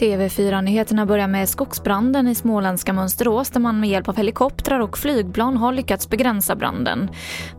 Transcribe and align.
TV4-nyheterna 0.00 1.06
börjar 1.06 1.28
med 1.28 1.48
skogsbranden 1.48 2.28
i 2.28 2.34
småländska 2.34 2.92
Mönsterås 2.92 3.50
där 3.50 3.60
man 3.60 3.80
med 3.80 3.88
hjälp 3.88 4.08
av 4.08 4.16
helikoptrar 4.16 4.80
och 4.80 4.98
flygplan 4.98 5.56
har 5.56 5.72
lyckats 5.72 6.08
begränsa 6.08 6.56
branden. 6.56 7.10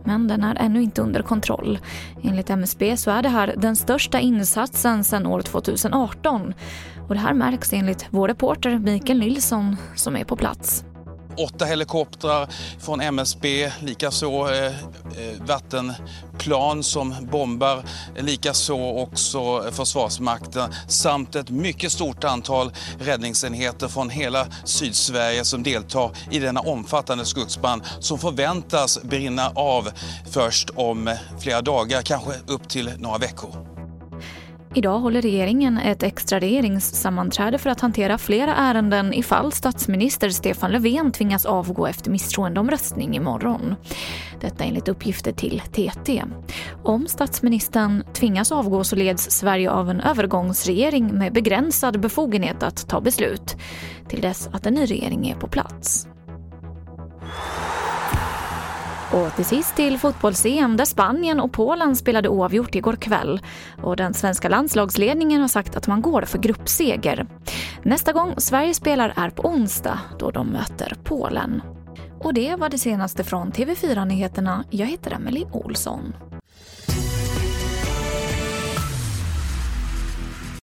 Men 0.04 0.28
den 0.28 0.44
är 0.44 0.56
ännu 0.60 0.82
inte 0.82 1.02
under 1.02 1.22
kontroll. 1.22 1.78
Enligt 2.22 2.50
MSB 2.50 2.96
så 2.96 3.10
är 3.10 3.22
det 3.22 3.28
här 3.28 3.54
den 3.56 3.76
största 3.76 4.20
insatsen 4.20 5.04
sedan 5.04 5.26
år 5.26 5.42
2018. 5.42 6.54
Och 7.08 7.14
det 7.14 7.20
här 7.20 7.34
märks 7.34 7.72
enligt 7.72 8.06
vår 8.10 8.28
reporter 8.28 8.78
Mikael 8.78 9.18
Nilsson 9.18 9.76
som 9.94 10.16
är 10.16 10.24
på 10.24 10.36
plats 10.36 10.84
åtta 11.36 11.64
helikoptrar 11.64 12.48
från 12.80 13.00
MSB, 13.00 13.72
likaså 13.80 14.48
eh, 14.48 14.66
eh, 14.66 14.72
vattenplan 15.46 16.82
som 16.82 17.14
bombar, 17.32 17.82
likaså 18.18 18.76
också 18.76 19.62
Försvarsmakten 19.72 20.74
samt 20.88 21.34
ett 21.34 21.50
mycket 21.50 21.92
stort 21.92 22.24
antal 22.24 22.72
räddningsenheter 22.98 23.88
från 23.88 24.10
hela 24.10 24.46
Sydsverige 24.64 25.44
som 25.44 25.62
deltar 25.62 26.10
i 26.30 26.38
denna 26.38 26.60
omfattande 26.60 27.24
skogsbrand 27.24 27.82
som 28.00 28.18
förväntas 28.18 29.02
brinna 29.02 29.52
av 29.54 29.88
först 30.30 30.70
om 30.70 31.16
flera 31.40 31.62
dagar, 31.62 32.02
kanske 32.02 32.32
upp 32.46 32.68
till 32.68 32.90
några 32.98 33.18
veckor. 33.18 33.81
Idag 34.74 34.98
håller 34.98 35.22
regeringen 35.22 35.78
ett 35.78 36.02
extra 36.02 36.40
regeringssammanträde 36.40 37.58
för 37.58 37.70
att 37.70 37.80
hantera 37.80 38.18
flera 38.18 38.54
ärenden 38.54 39.14
ifall 39.14 39.52
statsminister 39.52 40.30
Stefan 40.30 40.72
Löfven 40.72 41.12
tvingas 41.12 41.46
avgå 41.46 41.86
efter 41.86 42.10
misstroendeomröstning 42.10 43.16
imorgon. 43.16 43.74
Detta 44.40 44.64
enligt 44.64 44.88
uppgifter 44.88 45.32
till 45.32 45.60
TT. 45.60 46.24
Om 46.82 47.06
statsministern 47.06 48.04
tvingas 48.12 48.52
avgå 48.52 48.84
så 48.84 48.96
leds 48.96 49.30
Sverige 49.30 49.70
av 49.70 49.90
en 49.90 50.00
övergångsregering 50.00 51.06
med 51.18 51.32
begränsad 51.32 52.00
befogenhet 52.00 52.62
att 52.62 52.88
ta 52.88 53.00
beslut 53.00 53.56
till 54.08 54.20
dess 54.20 54.48
att 54.52 54.66
en 54.66 54.74
ny 54.74 54.86
regering 54.86 55.30
är 55.30 55.34
på 55.34 55.48
plats. 55.48 56.08
Och 59.12 59.36
till 59.36 59.44
sist 59.44 59.76
till 59.76 59.98
fotbolls-EM 59.98 60.76
där 60.76 60.84
Spanien 60.84 61.40
och 61.40 61.52
Polen 61.52 61.96
spelade 61.96 62.28
oavgjort 62.28 62.74
igår 62.74 62.96
kväll. 62.96 63.40
Och 63.82 63.96
den 63.96 64.14
svenska 64.14 64.48
landslagsledningen 64.48 65.40
har 65.40 65.48
sagt 65.48 65.76
att 65.76 65.86
man 65.86 66.02
går 66.02 66.22
för 66.22 66.38
gruppseger. 66.38 67.26
Nästa 67.82 68.12
gång 68.12 68.34
Sverige 68.36 68.74
spelar 68.74 69.12
är 69.16 69.30
på 69.30 69.42
onsdag 69.42 69.98
då 70.18 70.30
de 70.30 70.46
möter 70.46 70.96
Polen. 71.04 71.62
Och 72.20 72.34
det 72.34 72.56
var 72.56 72.68
det 72.68 72.78
senaste 72.78 73.24
från 73.24 73.52
TV4 73.52 74.04
Nyheterna. 74.04 74.64
Jag 74.70 74.86
heter 74.86 75.12
Emily 75.12 75.44
Olsson. 75.52 76.14